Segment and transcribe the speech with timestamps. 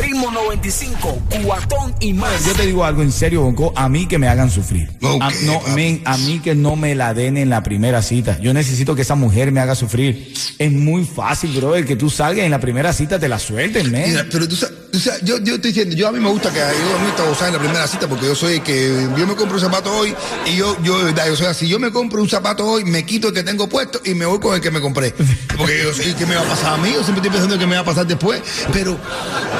[0.00, 2.44] Ritmo 95, cuatón y más.
[2.46, 4.88] Yo te digo algo en serio, Bonco, a mí que me hagan sufrir.
[5.02, 8.38] Ok, a, no, men, a mí que no me la den en la primera cita.
[8.40, 10.32] Yo necesito que esa mujer me haga sufrir.
[10.58, 14.10] Es muy fácil, brother, que tú salgas en la primera cita te la suelten, men.
[14.10, 16.50] Mira, pero tú sabes, tú sabes, yo, yo estoy diciendo, yo a mí me gusta
[16.52, 18.62] que yo a mí me gusta gozar en la primera cita porque yo soy el
[18.62, 20.14] que yo me compro un zapato hoy
[20.46, 23.04] y yo, yo de verdad, yo soy así, yo me compro un zapato hoy, me
[23.04, 25.14] quito el que tengo puesto y me voy con el que me compré.
[25.56, 27.66] Porque yo sé que me va a pasar a mí, yo siempre estoy pensando que
[27.66, 28.42] me va a pasar después.
[28.72, 28.98] Pero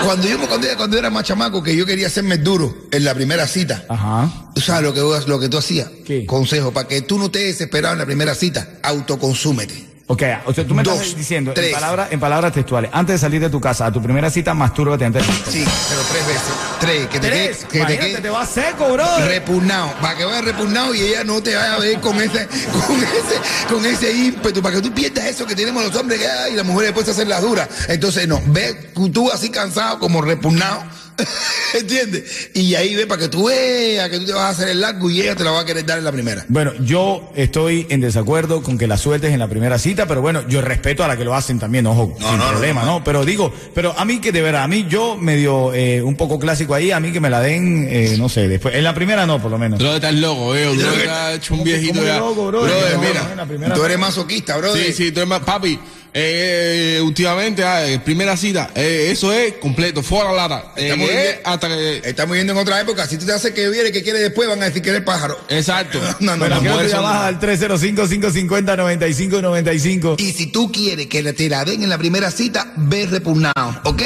[0.04, 3.46] cuando yo cuando, cuando era más chamaco, que yo quería hacerme duro en la primera
[3.46, 3.84] cita.
[3.88, 4.30] Ajá.
[4.54, 5.88] ¿Tú sabes lo que, lo que tú hacías?
[6.04, 6.26] ¿Qué?
[6.26, 9.89] Consejo, para que tú no te desesperado en la primera cita, autoconsúmete.
[10.12, 11.72] Ok, o sea, tú me Dos, estás diciendo en tres.
[11.72, 15.04] palabras, en palabras textuales, antes de salir de tu casa a tu primera cita, mastúrbate
[15.04, 16.42] antes de Sí, pero tres veces.
[16.80, 17.64] Tres, que te Tres.
[17.70, 19.28] que te quede- te va seco, brother.
[19.28, 22.48] repugnado, para que vaya repugnado y ella no te vaya a ver con ese,
[22.88, 26.50] con ese, con ese ímpetu, para que tú pierdas eso que tenemos los hombres que
[26.52, 27.68] y las mujeres después se hacen las duras.
[27.86, 30.82] Entonces, no, ve tú así cansado, como repugnado,
[31.74, 32.50] ¿entiendes?
[32.54, 35.10] Y ahí ve para que tú veas que tú te vas a hacer el largo
[35.10, 36.44] y ella te la va a querer dar en la primera.
[36.48, 40.46] Bueno, yo estoy en desacuerdo con que la sueltes en la primera cita, pero bueno,
[40.48, 43.24] yo respeto a la que lo hacen también, ojo, sin no, no, problema, no, Pero
[43.24, 46.74] digo, pero a mí que de verdad, a mí yo medio eh, un poco clásico
[46.74, 49.40] ahí, a mí que me la den, eh, no sé, después, en la primera no,
[49.40, 49.78] por lo menos.
[49.78, 50.74] Bro, estás loco, veo.
[50.74, 52.18] Bro, está hecho un ¿Cómo que- viejito ya.
[52.18, 52.62] loco, bro?
[53.00, 53.74] Mira.
[53.74, 54.74] Tú eres masoquista, bro.
[54.74, 55.40] Sí, sí, tú eres más.
[55.40, 55.78] Papi,
[56.12, 60.72] eh, últimamente, ah, eh, primera cita, eh, eso es completo, fuera lata.
[60.76, 62.02] Estamos eh, viviendo- hasta que.
[62.04, 63.06] Estamos viviendo en otra época.
[63.06, 65.38] Si tú te haces que viene, que quiere después, van a decir que eres pájaro.
[65.48, 66.00] Exacto.
[66.20, 67.22] No, no, Bueno, no, ¿qué por te eso llamas no.
[67.22, 70.20] al 305-550-9595?
[70.20, 74.02] Y si tú quieres que te la den en la primera cita, ve repugnado, ¿ok?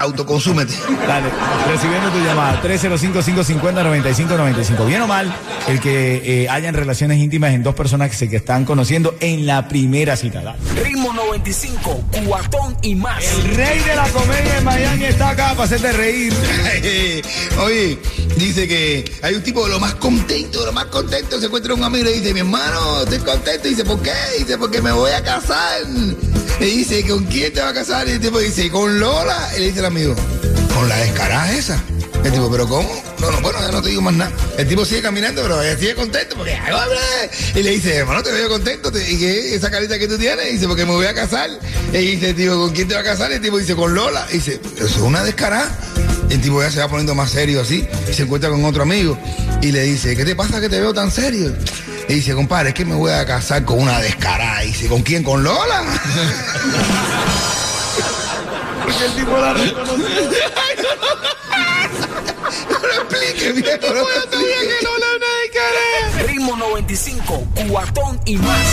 [0.00, 0.72] Autoconsúmete.
[1.06, 1.28] Dale,
[1.70, 4.86] recibiendo tu llamada, 305-550-9595.
[4.86, 5.32] Bien o mal,
[5.68, 9.46] el que eh, hayan relaciones íntimas en dos personas que se que están conociendo en
[9.46, 10.42] la primera cita.
[10.42, 10.58] Dale.
[10.82, 11.12] Ritmo
[11.42, 13.24] 95, cuatón y más.
[13.24, 16.32] El rey de la comedia en Miami está acá para hacerte reír.
[17.64, 17.98] Oye,
[18.36, 21.74] dice que hay un tipo de lo más contento, de lo más contento, se encuentra
[21.74, 23.68] un amigo y le dice, mi hermano, estoy contento.
[23.68, 24.12] dice, ¿por qué?
[24.38, 25.80] dice, porque me voy a casar.
[26.60, 28.06] Le dice, ¿con quién te vas a casar?
[28.06, 29.50] Y el tipo dice, con Lola.
[29.56, 30.14] Y le dice el amigo,
[30.72, 31.82] ¿con la descarada esa?
[32.24, 32.88] El tipo, ¿pero cómo?
[33.20, 34.30] No, no, bueno, ya no te digo más nada.
[34.56, 36.56] El tipo sigue caminando, pero ella sigue contento porque.
[37.56, 38.90] Y le dice, hermano, te veo contento.
[38.92, 39.54] te- ¿Y qué?
[39.56, 40.48] Esa carita que tú tienes?
[40.48, 41.50] Y dice, porque me voy a casar.
[41.92, 43.30] Y dice, tipo, ¿con quién te vas a casar?
[43.32, 44.26] Y el tipo dice, con Lola.
[44.30, 45.68] Y dice, eso es una descarada.
[46.30, 49.18] El tipo ya se va poniendo más serio así y se encuentra con otro amigo
[49.60, 51.54] y le dice, ¿qué te pasa que te veo tan serio?
[52.08, 54.64] Y dice, compadre, es que me voy a casar con una descarada.
[54.64, 55.22] Y dice, ¿con quién?
[55.24, 55.82] ¿Con Lola?
[58.84, 60.06] Porque el tipo la reconoció.
[62.82, 64.52] no lo explique, viejo, no lo explique.
[66.26, 68.66] Ritmo 95, cuatón y más.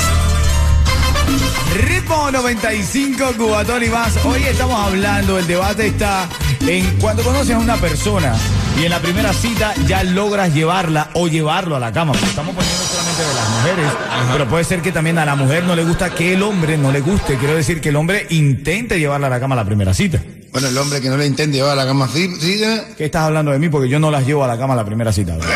[1.75, 4.25] Ritmo 95, Cubatón y más.
[4.25, 6.27] Hoy estamos hablando, el debate está
[6.61, 8.35] en cuando conoces a una persona
[8.79, 12.13] y en la primera cita ya logras llevarla o llevarlo a la cama.
[12.13, 13.91] Porque estamos poniendo solamente de las mujeres,
[14.31, 16.91] pero puede ser que también a la mujer no le gusta que el hombre no
[16.91, 17.37] le guste.
[17.37, 20.21] Quiero decir que el hombre intente llevarla a la cama a la primera cita.
[20.51, 22.61] Bueno, el hombre que no le intente llevar a la cama así, sí.
[22.97, 23.69] ¿Qué estás hablando de mí?
[23.69, 25.33] Porque yo no las llevo a la cama a la primera cita.
[25.35, 25.47] ¿verdad?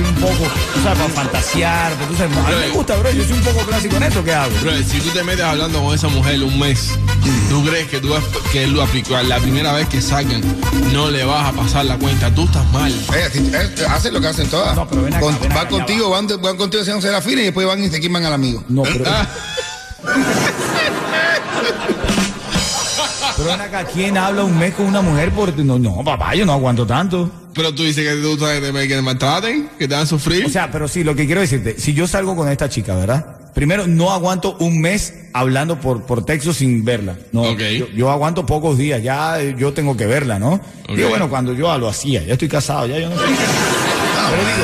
[0.00, 0.44] Un poco,
[0.74, 3.40] tú sabes, para fantasear, porque tú sabes, a mí me gusta, bro, yo soy un
[3.42, 4.50] poco clásico en esto, ¿qué hago?
[4.62, 6.90] Bro, si tú te metes hablando con esa mujer un mes,
[7.48, 8.14] ¿tú crees que tú
[8.52, 10.42] que lo aplicó la primera vez que salgan
[10.92, 12.32] no le vas a pasar la cuenta?
[12.34, 12.92] Tú estás mal.
[12.92, 14.76] Eh, eh, hacen lo que hacen todas.
[14.76, 17.40] No, pero ven acá, Con- ven acá, van contigo, van, van contigo haciéndose la fila
[17.40, 18.62] y después van y se queman al amigo.
[18.68, 19.04] No, pero.
[23.42, 25.56] pero acá, ¿quién habla un mes con una mujer por.?
[25.58, 27.30] No, no, papá, yo no aguanto tanto.
[27.54, 30.06] Pero tú dices que tú sabes que te, que te maltraten, que te van a
[30.06, 30.46] sufrir.
[30.46, 33.36] O sea, pero sí, lo que quiero decirte, si yo salgo con esta chica, ¿verdad?
[33.54, 37.16] Primero, no aguanto un mes hablando por, por texto sin verla.
[37.32, 37.60] No, Ok.
[37.76, 40.52] yo, yo aguanto pocos días, ya eh, yo tengo que verla, ¿no?
[40.88, 40.94] Ok.
[40.94, 43.22] Digo, bueno, cuando yo lo hacía, ya estoy casado, ya yo no sé.
[44.30, 44.62] Pero digo,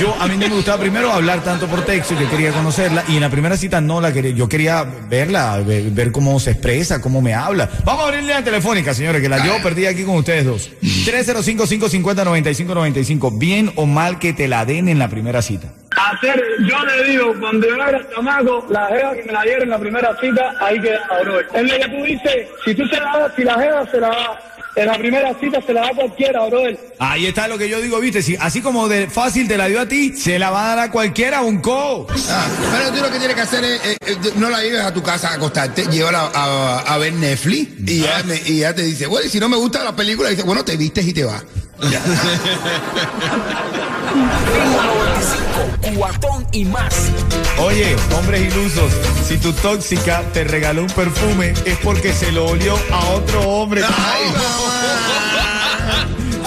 [0.00, 3.14] yo a mí no me gustaba primero hablar tanto por texto, yo quería conocerla y
[3.14, 7.00] en la primera cita no la quería, yo quería verla, ver, ver cómo se expresa,
[7.00, 7.70] cómo me habla.
[7.84, 10.70] Vamos a abrirle la telefónica, señores, que la yo perdí aquí con ustedes dos.
[10.82, 13.38] 305-550-9595.
[13.38, 15.72] Bien o mal que te la den en la primera cita.
[16.14, 19.70] Hacer, yo le digo, cuando yo era chamaco, la jeva que me la dieron en
[19.70, 21.40] la primera cita, ahí queda, bro.
[21.40, 24.08] Es lo que tú dices, si tú se la das, si la jeva se la
[24.08, 24.40] da
[24.76, 26.76] En la primera cita se la da a cualquiera, brother.
[26.98, 29.80] Ahí está lo que yo digo, viste, si, así como de fácil te la dio
[29.80, 32.08] a ti, se la va a dar a cualquiera un co.
[32.28, 34.92] Ah, pero tú lo que tienes que hacer es, eh, eh, no la lleves a
[34.92, 38.82] tu casa a acostarte, llévala a, a ver Netflix y ya, me- y ya te
[38.82, 41.44] dice, bueno, si no me gusta la película, dice, bueno, te vistes y te vas.
[46.54, 46.94] Ritmo 95, cuatón y más.
[47.58, 48.92] Oye, hombres ilusos,
[49.26, 53.82] si tu tóxica te regaló un perfume es porque se lo olió a otro hombre.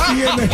[0.08, 0.50] Sígueme,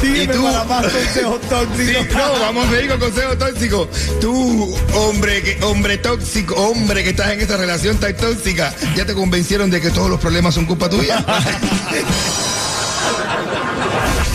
[0.00, 0.42] sígueme ¿Y tú?
[0.44, 2.06] para más consejos Sí, tóxicos.
[2.16, 3.88] no, vamos a ir con consejo tóxico.
[4.20, 9.14] Tú, hombre, que, hombre tóxico, hombre que estás en esta relación tan tóxica, ¿ya te
[9.14, 11.24] convencieron de que todos los problemas son culpa tuya?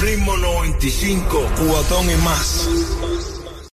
[0.02, 2.68] Ritmo 95, cubatón y más.